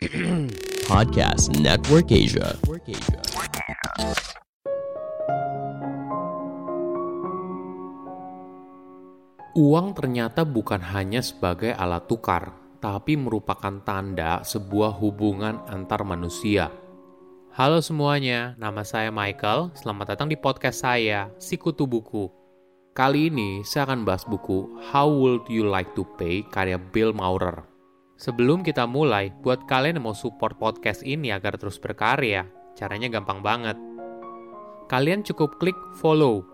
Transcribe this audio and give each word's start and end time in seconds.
Podcast 0.88 1.60
Network 1.60 2.08
Asia. 2.08 2.56
Uang 9.60 9.92
ternyata 9.92 10.48
bukan 10.48 10.80
hanya 10.80 11.20
sebagai 11.20 11.76
alat 11.76 12.08
tukar, 12.08 12.56
tapi 12.80 13.20
merupakan 13.20 13.76
tanda 13.84 14.40
sebuah 14.40 14.96
hubungan 15.04 15.60
antar 15.68 16.00
manusia. 16.08 16.72
Halo 17.52 17.84
semuanya, 17.84 18.56
nama 18.56 18.80
saya 18.88 19.12
Michael. 19.12 19.76
Selamat 19.76 20.16
datang 20.16 20.32
di 20.32 20.40
podcast 20.40 20.80
saya, 20.80 21.28
Sikutu 21.36 21.84
Buku. 21.84 22.32
Kali 22.96 23.28
ini 23.28 23.60
saya 23.68 23.92
akan 23.92 24.08
bahas 24.08 24.24
buku 24.24 24.80
How 24.80 25.12
Would 25.12 25.52
You 25.52 25.68
Like 25.68 25.92
to 25.92 26.08
Pay 26.16 26.48
karya 26.48 26.80
Bill 26.80 27.12
Maurer. 27.12 27.69
Sebelum 28.20 28.60
kita 28.60 28.84
mulai, 28.84 29.32
buat 29.40 29.64
kalian 29.64 29.96
yang 29.96 30.12
mau 30.12 30.12
support 30.12 30.60
podcast 30.60 31.00
ini 31.00 31.32
agar 31.32 31.56
terus 31.56 31.80
berkarya, 31.80 32.44
caranya 32.76 33.08
gampang 33.08 33.40
banget. 33.40 33.80
Kalian 34.92 35.24
cukup 35.24 35.56
klik 35.56 35.78
follow 35.96 36.44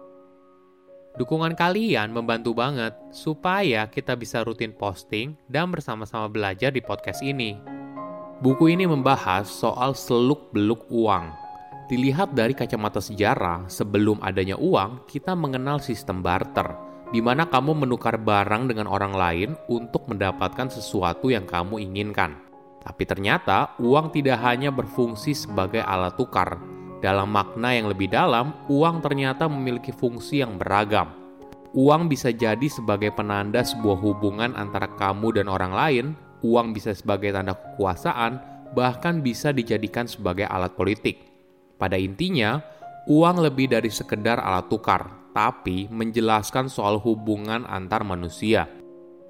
Dukungan 1.18 1.58
kalian 1.58 2.14
membantu 2.14 2.54
banget 2.54 2.94
supaya 3.10 3.90
kita 3.90 4.14
bisa 4.14 4.46
rutin 4.46 4.70
posting 4.70 5.34
dan 5.50 5.74
bersama-sama 5.74 6.30
belajar 6.30 6.70
di 6.70 6.78
podcast 6.78 7.18
ini. 7.26 7.58
Buku 8.38 8.70
ini 8.70 8.86
membahas 8.86 9.50
soal 9.50 9.96
seluk-beluk 9.96 10.86
uang. 10.86 11.34
Dilihat 11.90 12.30
dari 12.36 12.54
kacamata 12.54 13.02
sejarah, 13.02 13.66
sebelum 13.66 14.22
adanya 14.22 14.54
uang, 14.54 15.08
kita 15.10 15.34
mengenal 15.34 15.82
sistem 15.82 16.22
barter, 16.22 16.76
di 17.14 17.22
mana 17.22 17.46
kamu 17.46 17.86
menukar 17.86 18.18
barang 18.18 18.70
dengan 18.70 18.90
orang 18.90 19.14
lain 19.14 19.50
untuk 19.70 20.10
mendapatkan 20.10 20.70
sesuatu 20.70 21.30
yang 21.30 21.46
kamu 21.46 21.82
inginkan. 21.82 22.38
Tapi 22.82 23.02
ternyata 23.02 23.74
uang 23.82 24.14
tidak 24.14 24.42
hanya 24.46 24.70
berfungsi 24.70 25.34
sebagai 25.34 25.82
alat 25.82 26.14
tukar, 26.14 26.58
dalam 27.04 27.28
makna 27.28 27.76
yang 27.76 27.92
lebih 27.92 28.08
dalam, 28.08 28.56
uang 28.72 29.04
ternyata 29.04 29.44
memiliki 29.46 29.92
fungsi 29.92 30.40
yang 30.40 30.56
beragam. 30.56 31.12
Uang 31.76 32.08
bisa 32.08 32.32
jadi 32.32 32.64
sebagai 32.72 33.12
penanda 33.12 33.60
sebuah 33.60 34.00
hubungan 34.00 34.56
antara 34.56 34.88
kamu 34.96 35.36
dan 35.36 35.46
orang 35.52 35.72
lain, 35.76 36.06
uang 36.40 36.72
bisa 36.72 36.96
sebagai 36.96 37.36
tanda 37.36 37.52
kekuasaan, 37.52 38.40
bahkan 38.72 39.20
bisa 39.20 39.52
dijadikan 39.52 40.08
sebagai 40.08 40.48
alat 40.48 40.72
politik. 40.72 41.20
Pada 41.76 42.00
intinya, 42.00 42.64
uang 43.04 43.44
lebih 43.44 43.68
dari 43.76 43.92
sekedar 43.92 44.40
alat 44.40 44.72
tukar, 44.72 45.04
tapi 45.36 45.84
menjelaskan 45.92 46.72
soal 46.72 46.96
hubungan 46.96 47.68
antar 47.68 48.00
manusia. 48.08 48.64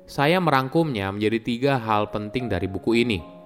Saya 0.07 0.39
merangkumnya 0.39 1.11
menjadi 1.11 1.43
tiga 1.43 1.73
hal 1.83 2.15
penting 2.15 2.47
dari 2.47 2.71
buku 2.71 3.03
ini– 3.03 3.19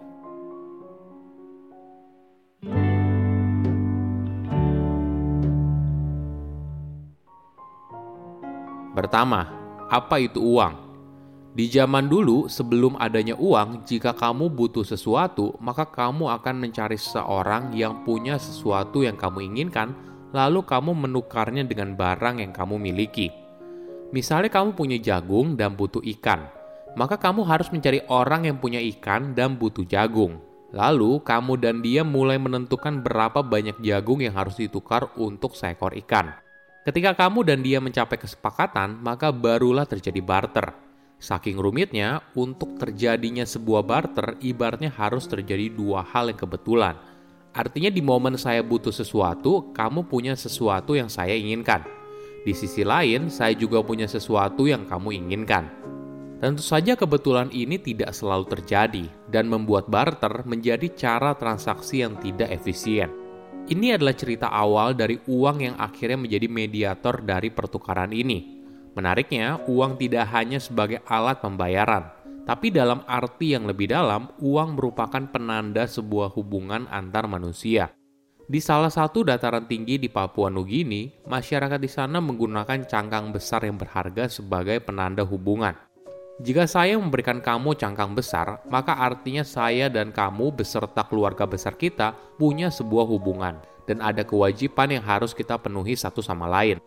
Pertama, 9.01 9.49
apa 9.89 10.21
itu 10.21 10.45
uang? 10.45 10.77
Di 11.57 11.73
zaman 11.73 12.05
dulu, 12.05 12.53
sebelum 12.53 13.01
adanya 13.01 13.33
uang, 13.33 13.89
jika 13.89 14.13
kamu 14.13 14.53
butuh 14.53 14.85
sesuatu, 14.85 15.57
maka 15.57 15.89
kamu 15.89 16.29
akan 16.29 16.61
mencari 16.61 17.01
seseorang 17.01 17.73
yang 17.73 18.05
punya 18.05 18.37
sesuatu 18.37 19.01
yang 19.01 19.17
kamu 19.17 19.49
inginkan, 19.49 19.97
lalu 20.31 20.63
kamu 20.63 20.95
menukarnya 20.95 21.67
dengan 21.67 21.95
barang 21.95 22.43
yang 22.43 22.53
kamu 22.55 22.79
miliki. 22.79 23.31
Misalnya, 24.11 24.51
kamu 24.51 24.75
punya 24.75 24.99
jagung 24.99 25.55
dan 25.55 25.79
butuh 25.79 26.03
ikan, 26.19 26.51
maka 26.99 27.15
kamu 27.15 27.47
harus 27.47 27.71
mencari 27.71 28.03
orang 28.11 28.51
yang 28.51 28.59
punya 28.59 28.83
ikan 28.83 29.35
dan 29.39 29.55
butuh 29.55 29.87
jagung. 29.87 30.43
Lalu, 30.71 31.23
kamu 31.23 31.59
dan 31.59 31.83
dia 31.83 32.07
mulai 32.07 32.39
menentukan 32.39 33.03
berapa 33.03 33.43
banyak 33.43 33.83
jagung 33.83 34.23
yang 34.23 34.35
harus 34.35 34.59
ditukar 34.59 35.11
untuk 35.19 35.59
seekor 35.59 35.95
ikan. 36.07 36.31
Ketika 36.87 37.13
kamu 37.13 37.45
dan 37.45 37.61
dia 37.61 37.79
mencapai 37.83 38.17
kesepakatan, 38.17 38.99
maka 39.03 39.35
barulah 39.35 39.85
terjadi 39.85 40.23
barter. 40.23 40.73
Saking 41.21 41.61
rumitnya, 41.61 42.25
untuk 42.33 42.81
terjadinya 42.81 43.45
sebuah 43.45 43.85
barter, 43.85 44.41
ibaratnya 44.41 44.89
harus 44.89 45.29
terjadi 45.29 45.69
dua 45.69 46.01
hal 46.01 46.33
yang 46.33 46.41
kebetulan. 46.41 46.97
Artinya 47.51 47.91
di 47.91 47.99
momen 47.99 48.39
saya 48.39 48.63
butuh 48.63 48.95
sesuatu, 48.95 49.75
kamu 49.75 50.07
punya 50.07 50.39
sesuatu 50.39 50.95
yang 50.95 51.11
saya 51.11 51.35
inginkan. 51.35 51.83
Di 52.47 52.55
sisi 52.55 52.87
lain, 52.87 53.27
saya 53.27 53.59
juga 53.59 53.83
punya 53.83 54.07
sesuatu 54.07 54.71
yang 54.71 54.87
kamu 54.87 55.19
inginkan. 55.19 55.67
Tentu 56.41 56.65
saja 56.65 56.97
kebetulan 56.97 57.53
ini 57.53 57.77
tidak 57.77 58.17
selalu 58.17 58.49
terjadi 58.49 59.05
dan 59.29 59.45
membuat 59.45 59.93
barter 59.93 60.47
menjadi 60.49 60.89
cara 60.97 61.37
transaksi 61.37 62.01
yang 62.01 62.17
tidak 62.17 62.49
efisien. 62.49 63.13
Ini 63.69 64.01
adalah 64.01 64.17
cerita 64.17 64.49
awal 64.49 64.97
dari 64.97 65.21
uang 65.29 65.59
yang 65.61 65.77
akhirnya 65.77 66.17
menjadi 66.17 66.49
mediator 66.49 67.21
dari 67.21 67.53
pertukaran 67.53 68.15
ini. 68.17 68.63
Menariknya, 68.97 69.61
uang 69.69 70.01
tidak 70.01 70.33
hanya 70.33 70.57
sebagai 70.57 71.05
alat 71.05 71.45
pembayaran, 71.45 72.09
tapi 72.51 72.75
dalam 72.75 73.07
arti 73.07 73.55
yang 73.55 73.71
lebih 73.71 73.95
dalam, 73.95 74.27
uang 74.43 74.75
merupakan 74.75 75.23
penanda 75.31 75.87
sebuah 75.87 76.35
hubungan 76.35 76.91
antar 76.91 77.31
manusia. 77.31 77.95
Di 78.51 78.59
salah 78.59 78.91
satu 78.91 79.23
dataran 79.23 79.71
tinggi 79.71 80.03
di 80.03 80.11
Papua 80.11 80.51
Nugini, 80.51 81.07
masyarakat 81.31 81.79
di 81.79 81.87
sana 81.87 82.19
menggunakan 82.19 82.91
cangkang 82.91 83.31
besar 83.31 83.63
yang 83.63 83.79
berharga 83.79 84.27
sebagai 84.27 84.83
penanda 84.83 85.23
hubungan. 85.23 85.79
Jika 86.43 86.67
saya 86.67 86.99
memberikan 86.99 87.39
kamu 87.39 87.79
cangkang 87.79 88.19
besar, 88.19 88.59
maka 88.67 88.99
artinya 88.99 89.47
saya 89.47 89.87
dan 89.87 90.11
kamu 90.11 90.51
beserta 90.51 91.07
keluarga 91.07 91.47
besar 91.47 91.79
kita 91.79 92.19
punya 92.35 92.67
sebuah 92.67 93.07
hubungan 93.07 93.63
dan 93.87 94.03
ada 94.03 94.27
kewajiban 94.27 94.91
yang 94.91 95.07
harus 95.07 95.31
kita 95.39 95.55
penuhi 95.55 95.95
satu 95.95 96.19
sama 96.19 96.51
lain. 96.51 96.83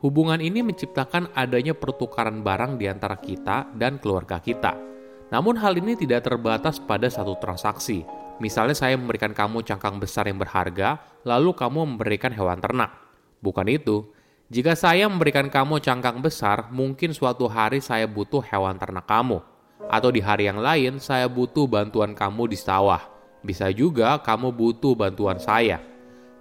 Hubungan 0.00 0.40
ini 0.40 0.64
menciptakan 0.64 1.28
adanya 1.36 1.76
pertukaran 1.76 2.40
barang 2.40 2.80
di 2.80 2.88
antara 2.88 3.20
kita 3.20 3.68
dan 3.76 4.00
keluarga 4.00 4.40
kita. 4.40 4.93
Namun 5.34 5.58
hal 5.58 5.74
ini 5.74 5.98
tidak 5.98 6.30
terbatas 6.30 6.78
pada 6.78 7.10
satu 7.10 7.34
transaksi. 7.42 8.06
Misalnya 8.38 8.78
saya 8.78 8.94
memberikan 8.94 9.34
kamu 9.34 9.66
cangkang 9.66 9.98
besar 9.98 10.30
yang 10.30 10.38
berharga, 10.38 11.02
lalu 11.26 11.50
kamu 11.50 11.90
memberikan 11.90 12.30
hewan 12.30 12.62
ternak. 12.62 12.94
Bukan 13.42 13.66
itu, 13.66 14.14
jika 14.46 14.78
saya 14.78 15.10
memberikan 15.10 15.50
kamu 15.50 15.82
cangkang 15.82 16.22
besar, 16.22 16.70
mungkin 16.70 17.10
suatu 17.10 17.50
hari 17.50 17.82
saya 17.82 18.06
butuh 18.06 18.46
hewan 18.46 18.78
ternak 18.78 19.10
kamu. 19.10 19.42
Atau 19.90 20.14
di 20.14 20.22
hari 20.22 20.46
yang 20.46 20.62
lain, 20.62 21.02
saya 21.02 21.26
butuh 21.26 21.66
bantuan 21.66 22.14
kamu 22.14 22.54
di 22.54 22.58
sawah. 22.58 23.02
Bisa 23.42 23.74
juga 23.74 24.14
kamu 24.22 24.54
butuh 24.54 24.94
bantuan 24.94 25.42
saya. 25.42 25.82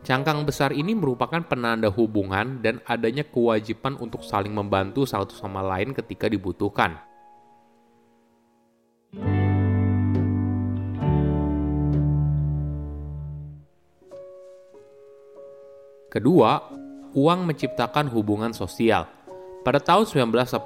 Cangkang 0.05 0.45
besar 0.45 0.69
ini 0.69 0.93
merupakan 0.93 1.41
penanda 1.41 1.89
hubungan 1.89 2.61
dan 2.61 2.77
adanya 2.85 3.25
kewajiban 3.25 3.97
untuk 3.97 4.21
saling 4.21 4.53
membantu 4.53 5.09
satu 5.09 5.33
sama 5.33 5.65
lain 5.65 5.97
ketika 5.97 6.29
dibutuhkan. 6.29 7.12
Kedua, 16.13 16.61
uang 17.17 17.49
menciptakan 17.49 18.05
hubungan 18.13 18.53
sosial. 18.53 19.09
Pada 19.65 19.81
tahun 19.81 20.05
1985, 20.05 20.61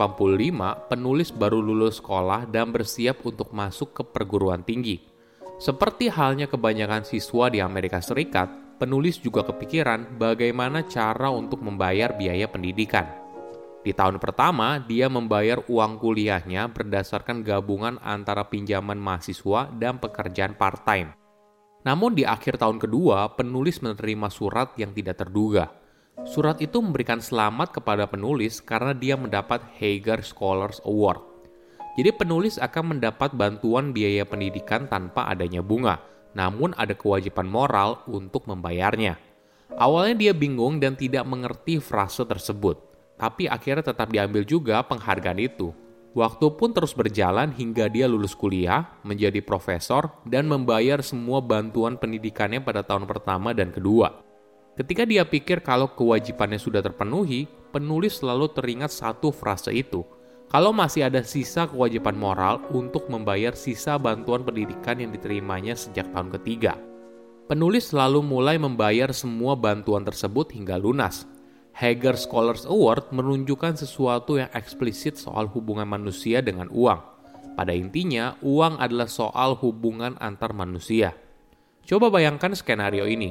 penulis 0.91 1.31
baru 1.31 1.63
lulus 1.63 2.03
sekolah 2.03 2.43
dan 2.51 2.75
bersiap 2.75 3.23
untuk 3.23 3.55
masuk 3.55 3.95
ke 3.95 4.03
perguruan 4.03 4.59
tinggi. 4.67 4.99
Seperti 5.55 6.11
halnya 6.11 6.51
kebanyakan 6.51 7.07
siswa 7.07 7.47
di 7.47 7.63
Amerika 7.63 8.03
Serikat, 8.03 8.75
penulis 8.75 9.23
juga 9.23 9.47
kepikiran 9.47 10.19
bagaimana 10.19 10.83
cara 10.83 11.31
untuk 11.31 11.63
membayar 11.63 12.11
biaya 12.11 12.51
pendidikan. 12.51 13.07
Di 13.87 13.95
tahun 13.95 14.19
pertama, 14.19 14.83
dia 14.83 15.07
membayar 15.07 15.63
uang 15.71 15.95
kuliahnya 16.03 16.67
berdasarkan 16.75 17.39
gabungan 17.39 17.95
antara 18.03 18.43
pinjaman 18.43 18.99
mahasiswa 18.99 19.71
dan 19.79 19.95
pekerjaan 19.95 20.59
part-time. 20.59 21.15
Namun 21.87 22.19
di 22.19 22.27
akhir 22.27 22.59
tahun 22.59 22.83
kedua, 22.83 23.39
penulis 23.39 23.79
menerima 23.79 24.27
surat 24.27 24.75
yang 24.75 24.91
tidak 24.91 25.23
terduga– 25.23 25.71
Surat 26.25 26.57
itu 26.57 26.81
memberikan 26.81 27.21
selamat 27.21 27.77
kepada 27.77 28.09
penulis 28.09 28.57
karena 28.57 28.89
dia 28.97 29.13
mendapat 29.13 29.61
Hager 29.77 30.25
Scholars 30.25 30.81
Award. 30.81 31.21
Jadi 31.93 32.09
penulis 32.09 32.57
akan 32.57 32.97
mendapat 32.97 33.37
bantuan 33.37 33.93
biaya 33.93 34.25
pendidikan 34.25 34.89
tanpa 34.89 35.29
adanya 35.29 35.61
bunga, 35.61 36.01
namun 36.33 36.73
ada 36.73 36.97
kewajiban 36.97 37.45
moral 37.45 38.01
untuk 38.09 38.49
membayarnya. 38.49 39.13
Awalnya 39.77 40.15
dia 40.17 40.33
bingung 40.33 40.81
dan 40.81 40.97
tidak 40.97 41.21
mengerti 41.29 41.77
frase 41.77 42.25
tersebut, 42.25 42.81
tapi 43.21 43.45
akhirnya 43.45 43.93
tetap 43.93 44.09
diambil 44.09 44.41
juga 44.41 44.81
penghargaan 44.81 45.37
itu. 45.37 45.69
Waktu 46.17 46.57
pun 46.57 46.73
terus 46.73 46.97
berjalan 46.97 47.53
hingga 47.53 47.93
dia 47.93 48.09
lulus 48.09 48.33
kuliah, 48.33 48.89
menjadi 49.05 49.37
profesor, 49.37 50.17
dan 50.25 50.49
membayar 50.49 50.97
semua 51.05 51.45
bantuan 51.45 51.93
pendidikannya 51.93 52.57
pada 52.57 52.81
tahun 52.81 53.05
pertama 53.05 53.53
dan 53.53 53.69
kedua. 53.69 54.25
Ketika 54.73 55.05
dia 55.05 55.21
pikir 55.29 55.61
kalau 55.61 55.93
kewajibannya 55.93 56.57
sudah 56.57 56.81
terpenuhi, 56.81 57.45
penulis 57.69 58.17
selalu 58.17 58.49
teringat 58.49 58.89
satu 58.89 59.29
frase 59.29 59.69
itu. 59.69 60.01
kalau 60.47 60.71
masih 60.71 61.03
ada 61.03 61.27
sisa 61.27 61.67
kewajiban 61.67 62.15
moral 62.15 62.63
untuk 62.71 63.11
membayar 63.11 63.51
sisa 63.51 63.99
bantuan 63.99 64.47
pendidikan 64.47 64.95
yang 64.95 65.11
diterimanya 65.11 65.75
sejak 65.75 66.07
tahun 66.15 66.31
ketiga. 66.39 66.79
Penulis 67.51 67.91
selalu 67.91 68.23
mulai 68.23 68.55
membayar 68.55 69.11
semua 69.11 69.59
bantuan 69.59 70.07
tersebut 70.07 70.55
hingga 70.55 70.79
lunas. 70.79 71.27
Hager 71.77 72.17
Scholars 72.17 72.65
Award 72.65 73.13
menunjukkan 73.13 73.77
sesuatu 73.77 74.41
yang 74.41 74.49
eksplisit 74.57 75.21
soal 75.21 75.45
hubungan 75.53 75.85
manusia 75.85 76.41
dengan 76.41 76.73
uang. 76.73 76.99
Pada 77.53 77.69
intinya, 77.69 78.33
uang 78.41 78.81
adalah 78.81 79.05
soal 79.05 79.53
hubungan 79.61 80.17
antar 80.17 80.57
manusia. 80.57 81.13
Coba 81.85 82.09
bayangkan 82.09 82.57
skenario 82.57 83.05
ini. 83.05 83.29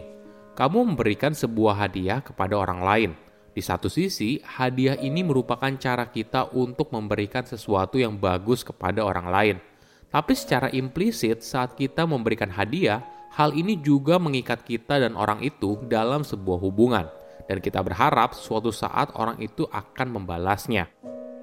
Kamu 0.55 0.95
memberikan 0.95 1.35
sebuah 1.35 1.75
hadiah 1.83 2.23
kepada 2.23 2.55
orang 2.55 2.81
lain– 2.87 3.13
di 3.57 3.65
satu 3.65 3.89
sisi, 3.89 4.37
hadiah 4.45 5.01
ini 5.01 5.25
merupakan 5.25 5.73
cara 5.81 6.13
kita 6.13 6.53
untuk 6.53 6.93
memberikan 6.93 7.41
sesuatu 7.41 7.97
yang 7.97 8.21
bagus 8.21 8.61
kepada 8.61 9.01
orang 9.01 9.33
lain. 9.33 9.57
Tapi 10.13 10.37
secara 10.37 10.69
implisit, 10.77 11.41
saat 11.41 11.73
kita 11.73 12.05
memberikan 12.05 12.53
hadiah, 12.53 13.01
hal 13.33 13.57
ini 13.57 13.81
juga 13.81 14.21
mengikat 14.21 14.61
kita 14.61 15.01
dan 15.01 15.17
orang 15.17 15.41
itu 15.41 15.81
dalam 15.89 16.21
sebuah 16.21 16.61
hubungan. 16.61 17.09
Dan 17.47 17.63
kita 17.63 17.79
berharap 17.79 18.35
suatu 18.35 18.75
saat 18.75 19.15
orang 19.15 19.39
itu 19.39 19.67
akan 19.71 20.19
membalasnya. 20.19 20.91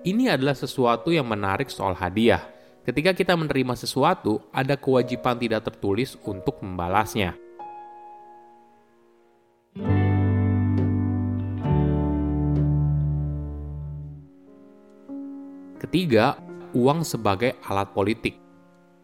Ini 0.03 0.35
adalah 0.35 0.51
sesuatu 0.51 1.15
yang 1.15 1.23
menarik 1.23 1.71
soal 1.71 1.95
hadiah. 1.95 2.43
Ketika 2.83 3.15
kita 3.15 3.39
menerima 3.39 3.79
sesuatu, 3.79 4.43
ada 4.51 4.75
kewajiban 4.75 5.39
tidak 5.39 5.71
tertulis 5.71 6.19
untuk 6.27 6.59
membalasnya. 6.59 7.39
Ketiga, 15.79 16.35
uang 16.75 17.07
sebagai 17.07 17.55
alat 17.63 17.95
politik. 17.95 18.35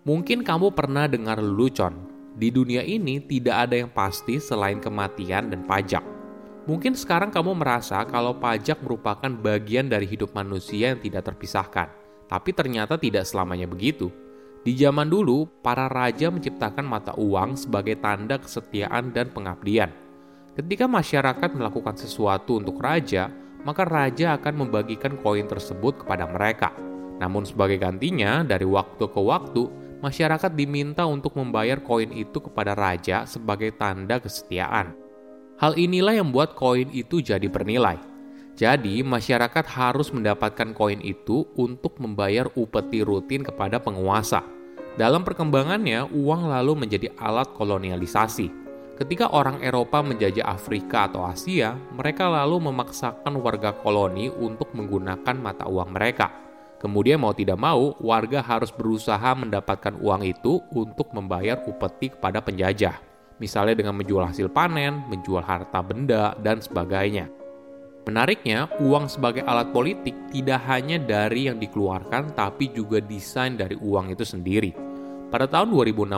Mungkin 0.03 0.43
kamu 0.43 0.75
pernah 0.75 1.07
dengar 1.07 1.39
lelucon, 1.39 1.95
di 2.35 2.51
dunia 2.51 2.83
ini 2.83 3.23
tidak 3.23 3.69
ada 3.69 3.75
yang 3.79 3.91
pasti 3.93 4.35
selain 4.43 4.83
kematian 4.83 5.47
dan 5.47 5.63
pajak. 5.63 6.18
Mungkin 6.67 6.97
sekarang 6.97 7.31
kamu 7.31 7.55
merasa 7.55 8.03
kalau 8.03 8.35
pajak 8.35 8.83
merupakan 8.83 9.29
bagian 9.29 9.87
dari 9.87 10.09
hidup 10.09 10.35
manusia 10.35 10.91
yang 10.91 10.99
tidak 10.99 11.31
terpisahkan, 11.31 11.87
tapi 12.27 12.51
ternyata 12.51 12.99
tidak 12.99 13.23
selamanya 13.23 13.69
begitu. 13.69 14.11
Di 14.59 14.75
zaman 14.75 15.07
dulu, 15.07 15.47
para 15.63 15.87
raja 15.87 16.27
menciptakan 16.27 16.83
mata 16.83 17.15
uang 17.15 17.55
sebagai 17.55 17.95
tanda 18.03 18.35
kesetiaan 18.35 19.15
dan 19.15 19.31
pengabdian. 19.31 19.87
Ketika 20.51 20.83
masyarakat 20.91 21.55
melakukan 21.55 21.95
sesuatu 21.95 22.59
untuk 22.59 22.83
raja, 22.83 23.31
maka 23.63 23.87
raja 23.87 24.35
akan 24.35 24.67
membagikan 24.67 25.15
koin 25.23 25.47
tersebut 25.47 26.03
kepada 26.03 26.27
mereka. 26.27 26.75
Namun 27.23 27.47
sebagai 27.47 27.79
gantinya, 27.79 28.43
dari 28.43 28.67
waktu 28.67 29.07
ke 29.07 29.21
waktu, 29.23 29.63
masyarakat 30.03 30.51
diminta 30.51 31.07
untuk 31.07 31.39
membayar 31.39 31.79
koin 31.79 32.11
itu 32.11 32.43
kepada 32.43 32.75
raja 32.75 33.23
sebagai 33.23 33.75
tanda 33.75 34.19
kesetiaan. 34.19 35.08
Hal 35.59 35.75
inilah 35.75 36.15
yang 36.15 36.31
membuat 36.31 36.55
koin 36.55 36.87
itu 36.95 37.19
jadi 37.19 37.45
bernilai. 37.51 37.99
Jadi, 38.55 39.03
masyarakat 39.03 39.65
harus 39.75 40.11
mendapatkan 40.11 40.71
koin 40.75 40.99
itu 41.03 41.47
untuk 41.55 41.99
membayar 41.99 42.47
upeti 42.55 43.03
rutin 43.03 43.43
kepada 43.43 43.79
penguasa. 43.79 44.43
Dalam 44.95 45.23
perkembangannya, 45.23 46.11
uang 46.11 46.51
lalu 46.51 46.87
menjadi 46.87 47.11
alat 47.15 47.51
kolonialisasi 47.55 48.69
Ketika 48.99 49.31
orang 49.31 49.63
Eropa 49.63 50.03
menjajah 50.03 50.43
Afrika 50.43 51.07
atau 51.07 51.23
Asia, 51.23 51.71
mereka 51.95 52.27
lalu 52.27 52.67
memaksakan 52.67 53.31
warga 53.39 53.71
koloni 53.71 54.27
untuk 54.27 54.75
menggunakan 54.75 55.39
mata 55.39 55.71
uang 55.71 55.95
mereka. 55.95 56.27
Kemudian 56.83 57.23
mau 57.23 57.31
tidak 57.31 57.55
mau, 57.55 57.95
warga 58.03 58.43
harus 58.43 58.75
berusaha 58.75 59.31
mendapatkan 59.39 59.95
uang 60.03 60.27
itu 60.27 60.59
untuk 60.75 61.15
membayar 61.15 61.63
upeti 61.63 62.11
kepada 62.11 62.43
penjajah. 62.43 63.08
Misalnya 63.39 63.75
dengan 63.79 63.95
menjual 63.95 64.27
hasil 64.27 64.51
panen, 64.51 65.07
menjual 65.07 65.41
harta 65.41 65.79
benda, 65.79 66.35
dan 66.43 66.59
sebagainya. 66.59 67.31
Menariknya, 68.07 68.67
uang 68.83 69.07
sebagai 69.07 69.43
alat 69.47 69.71
politik 69.71 70.15
tidak 70.31 70.59
hanya 70.67 70.99
dari 70.99 71.47
yang 71.47 71.59
dikeluarkan, 71.59 72.35
tapi 72.35 72.71
juga 72.71 72.99
desain 72.99 73.55
dari 73.55 73.79
uang 73.79 74.11
itu 74.11 74.23
sendiri. 74.27 74.71
Pada 75.29 75.45
tahun 75.45 75.69
2016, 75.69 76.17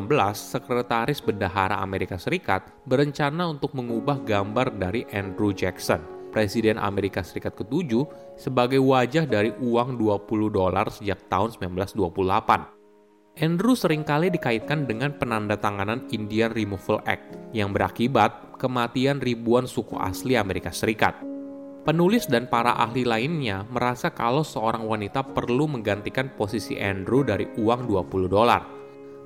Sekretaris 0.56 1.20
Bendahara 1.20 1.84
Amerika 1.84 2.16
Serikat 2.16 2.64
berencana 2.88 3.52
untuk 3.52 3.76
mengubah 3.76 4.24
gambar 4.24 4.72
dari 4.80 5.04
Andrew 5.12 5.52
Jackson, 5.52 6.00
Presiden 6.32 6.80
Amerika 6.80 7.20
Serikat 7.20 7.60
ke-7, 7.60 8.08
sebagai 8.40 8.80
wajah 8.80 9.28
dari 9.28 9.52
uang 9.60 10.00
20 10.00 10.48
dolar 10.48 10.88
sejak 10.88 11.28
tahun 11.28 11.52
1928. 11.60 12.81
Andrew 13.42 13.74
sering 13.74 14.06
kali 14.06 14.30
dikaitkan 14.30 14.86
dengan 14.86 15.18
penandatanganan 15.18 16.14
Indian 16.14 16.54
Removal 16.54 17.02
Act 17.10 17.26
yang 17.58 17.74
berakibat 17.74 18.56
kematian 18.62 19.18
ribuan 19.18 19.66
suku 19.66 19.98
asli 19.98 20.38
Amerika 20.38 20.70
Serikat. 20.70 21.18
Penulis 21.82 22.30
dan 22.30 22.46
para 22.46 22.78
ahli 22.78 23.02
lainnya 23.02 23.66
merasa 23.74 24.14
kalau 24.14 24.46
seorang 24.46 24.86
wanita 24.86 25.26
perlu 25.26 25.66
menggantikan 25.66 26.30
posisi 26.38 26.78
Andrew 26.78 27.26
dari 27.26 27.50
uang 27.58 27.90
20 27.90 28.30
dolar 28.30 28.82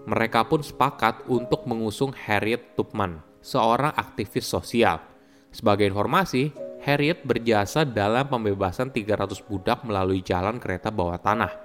mereka 0.06 0.46
pun 0.46 0.62
sepakat 0.62 1.26
untuk 1.26 1.66
mengusung 1.66 2.14
Harriet 2.14 2.78
Tubman, 2.78 3.26
seorang 3.42 3.90
aktivis 3.98 4.46
sosial. 4.46 5.02
Sebagai 5.50 5.90
informasi, 5.90 6.54
Harriet 6.86 7.26
berjasa 7.26 7.82
dalam 7.82 8.30
pembebasan 8.30 8.94
300 8.94 9.42
budak 9.42 9.82
melalui 9.82 10.22
jalan 10.22 10.62
kereta 10.62 10.94
bawah 10.94 11.18
tanah. 11.18 11.65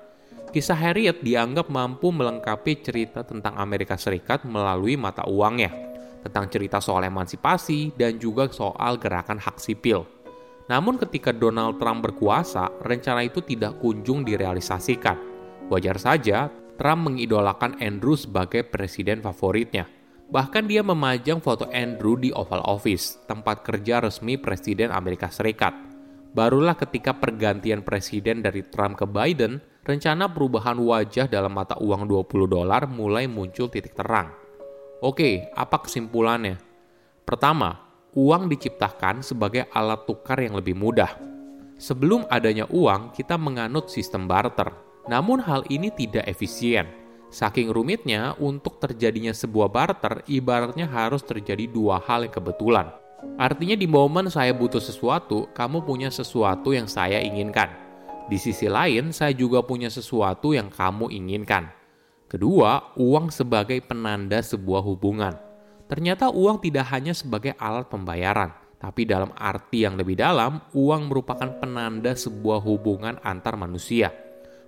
Kisah 0.50 0.74
Harriet 0.74 1.22
dianggap 1.22 1.70
mampu 1.70 2.10
melengkapi 2.10 2.82
cerita 2.82 3.22
tentang 3.22 3.54
Amerika 3.54 3.94
Serikat 3.94 4.42
melalui 4.42 4.98
mata 4.98 5.22
uangnya, 5.22 5.70
tentang 6.26 6.50
cerita 6.50 6.82
soal 6.82 7.06
emansipasi 7.06 7.94
dan 7.94 8.18
juga 8.18 8.50
soal 8.50 8.98
gerakan 8.98 9.38
hak 9.38 9.62
sipil. 9.62 10.02
Namun 10.66 10.98
ketika 10.98 11.30
Donald 11.30 11.78
Trump 11.78 12.02
berkuasa, 12.02 12.66
rencana 12.82 13.22
itu 13.22 13.38
tidak 13.46 13.78
kunjung 13.78 14.26
direalisasikan. 14.26 15.18
Wajar 15.70 16.02
saja 16.02 16.50
Trump 16.74 17.14
mengidolakan 17.14 17.78
Andrew 17.78 18.18
sebagai 18.18 18.66
presiden 18.66 19.22
favoritnya. 19.22 19.86
Bahkan 20.30 20.66
dia 20.66 20.82
memajang 20.82 21.38
foto 21.38 21.70
Andrew 21.70 22.18
di 22.18 22.34
Oval 22.34 22.62
Office, 22.66 23.22
tempat 23.30 23.62
kerja 23.62 24.02
resmi 24.02 24.34
Presiden 24.34 24.90
Amerika 24.90 25.30
Serikat. 25.30 25.74
Barulah 26.34 26.78
ketika 26.78 27.18
pergantian 27.18 27.82
presiden 27.82 28.42
dari 28.42 28.62
Trump 28.66 28.98
ke 28.98 29.06
Biden, 29.06 29.58
rencana 29.84 30.28
perubahan 30.28 30.76
wajah 30.76 31.26
dalam 31.26 31.52
mata 31.52 31.76
uang 31.80 32.04
20 32.04 32.46
dolar 32.46 32.84
mulai 32.90 33.24
muncul 33.24 33.72
titik 33.72 33.96
terang. 33.96 34.32
Oke, 35.00 35.48
apa 35.56 35.80
kesimpulannya? 35.80 36.60
Pertama, 37.24 37.80
uang 38.12 38.50
diciptakan 38.52 39.24
sebagai 39.24 39.64
alat 39.72 40.04
tukar 40.04 40.36
yang 40.42 40.58
lebih 40.60 40.76
mudah. 40.76 41.16
Sebelum 41.80 42.28
adanya 42.28 42.68
uang, 42.68 43.16
kita 43.16 43.40
menganut 43.40 43.88
sistem 43.88 44.28
barter, 44.28 44.68
namun 45.08 45.40
hal 45.40 45.64
ini 45.72 45.88
tidak 45.88 46.28
efisien. 46.28 46.84
Saking 47.32 47.72
rumitnya, 47.72 48.36
untuk 48.36 48.76
terjadinya 48.76 49.32
sebuah 49.32 49.72
barter, 49.72 50.20
ibaratnya 50.28 50.84
harus 50.84 51.24
terjadi 51.24 51.70
dua 51.70 52.02
hal 52.04 52.28
yang 52.28 52.34
kebetulan. 52.34 52.92
Artinya 53.40 53.78
di 53.78 53.88
momen 53.88 54.28
saya 54.28 54.52
butuh 54.52 54.82
sesuatu, 54.82 55.48
kamu 55.56 55.86
punya 55.88 56.12
sesuatu 56.12 56.76
yang 56.76 56.90
saya 56.90 57.22
inginkan. 57.22 57.89
Di 58.26 58.36
sisi 58.36 58.66
lain, 58.68 59.14
saya 59.14 59.32
juga 59.32 59.62
punya 59.64 59.88
sesuatu 59.88 60.52
yang 60.52 60.68
kamu 60.68 61.08
inginkan. 61.14 61.70
Kedua, 62.26 62.94
uang 62.98 63.30
sebagai 63.32 63.80
penanda 63.80 64.42
sebuah 64.42 64.82
hubungan. 64.84 65.34
Ternyata 65.88 66.30
uang 66.30 66.62
tidak 66.62 66.90
hanya 66.94 67.16
sebagai 67.16 67.54
alat 67.58 67.90
pembayaran, 67.90 68.52
tapi 68.78 69.06
dalam 69.06 69.30
arti 69.38 69.82
yang 69.86 69.98
lebih 69.98 70.18
dalam, 70.18 70.62
uang 70.74 71.10
merupakan 71.10 71.50
penanda 71.58 72.14
sebuah 72.14 72.62
hubungan 72.62 73.18
antar 73.24 73.58
manusia 73.58 74.10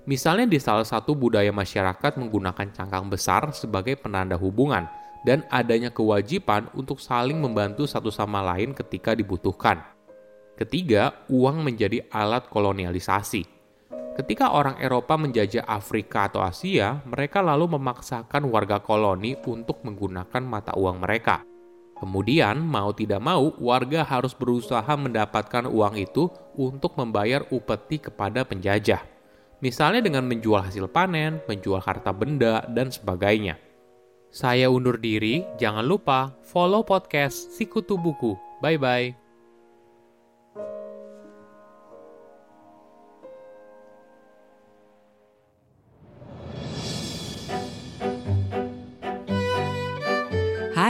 Misalnya 0.03 0.51
di 0.51 0.59
salah 0.59 0.83
satu 0.83 1.15
budaya 1.15 1.55
masyarakat 1.55 2.19
menggunakan 2.19 2.75
cangkang 2.75 3.07
besar 3.07 3.55
sebagai 3.55 3.95
penanda 3.95 4.35
hubungan 4.35 4.91
dan 5.23 5.47
adanya 5.47 5.95
kewajiban 5.95 6.67
untuk 6.75 6.99
saling 6.99 7.39
membantu 7.39 7.87
satu 7.87 8.11
sama 8.11 8.43
lain 8.43 8.75
ketika 8.75 9.15
dibutuhkan. 9.15 9.79
Ketiga, 10.63 11.27
uang 11.27 11.67
menjadi 11.67 12.07
alat 12.15 12.47
kolonialisasi. 12.47 13.43
Ketika 14.15 14.55
orang 14.55 14.79
Eropa 14.79 15.19
menjajah 15.19 15.67
Afrika 15.67 16.31
atau 16.31 16.39
Asia, 16.45 17.03
mereka 17.03 17.43
lalu 17.43 17.75
memaksakan 17.75 18.47
warga 18.47 18.79
koloni 18.79 19.35
untuk 19.43 19.83
menggunakan 19.83 20.43
mata 20.47 20.79
uang 20.79 21.03
mereka. 21.03 21.43
Kemudian, 21.99 22.63
mau 22.63 22.95
tidak 22.95 23.19
mau, 23.19 23.51
warga 23.59 24.07
harus 24.07 24.39
berusaha 24.39 24.95
mendapatkan 24.95 25.67
uang 25.67 25.99
itu 25.99 26.31
untuk 26.55 26.95
membayar 26.95 27.43
upeti 27.51 27.99
kepada 27.99 28.47
penjajah 28.47 29.13
misalnya 29.63 30.03
dengan 30.03 30.27
menjual 30.27 30.61
hasil 30.67 30.91
panen, 30.91 31.39
menjual 31.47 31.81
harta 31.81 32.11
benda, 32.11 32.67
dan 32.69 32.91
sebagainya. 32.91 33.57
Saya 34.29 34.69
undur 34.69 34.99
diri, 34.99 35.47
jangan 35.57 35.87
lupa 35.87 36.35
follow 36.43 36.83
podcast 36.83 37.55
Sikutu 37.55 37.97
Buku. 37.97 38.35
Bye-bye. 38.61 39.22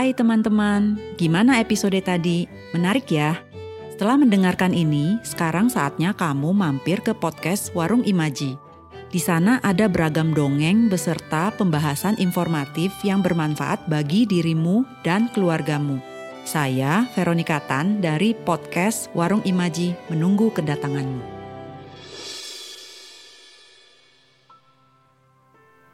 Hai 0.03 0.11
teman-teman, 0.11 0.99
gimana 1.15 1.63
episode 1.63 1.95
tadi? 2.03 2.43
Menarik 2.75 3.07
ya? 3.07 3.39
Setelah 3.87 4.19
mendengarkan 4.19 4.75
ini, 4.75 5.15
sekarang 5.23 5.71
saatnya 5.71 6.11
kamu 6.11 6.51
mampir 6.51 6.99
ke 6.99 7.15
podcast 7.15 7.71
Warung 7.71 8.03
Imaji. 8.03 8.59
Di 9.07 9.21
sana 9.23 9.63
ada 9.63 9.87
beragam 9.87 10.35
dongeng 10.35 10.91
beserta 10.91 11.55
pembahasan 11.55 12.19
informatif 12.19 12.91
yang 13.07 13.23
bermanfaat 13.23 13.87
bagi 13.87 14.27
dirimu 14.27 14.83
dan 15.07 15.31
keluargamu. 15.31 16.03
Saya, 16.43 17.07
Veronika 17.15 17.63
Tan 17.63 18.03
dari 18.03 18.35
podcast 18.35 19.07
Warung 19.15 19.47
Imaji, 19.47 19.95
menunggu 20.11 20.51
kedatanganmu. 20.51 21.32